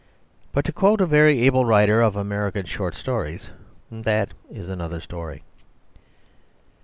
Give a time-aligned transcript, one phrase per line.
[0.51, 3.51] But (to quote a very able writer of American short stories)
[3.91, 5.43] that is another story.